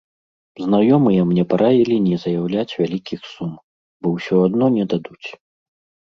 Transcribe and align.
Знаёмыя 0.65 1.25
мне 1.31 1.41
параілі 1.51 1.97
не 2.05 2.17
заяўляць 2.23 2.75
вялікіх 2.81 3.21
сум, 3.33 3.51
бо 4.01 4.13
ўсё 4.15 4.35
адно 4.47 4.65
не 4.79 4.85
дадуць. 4.95 5.29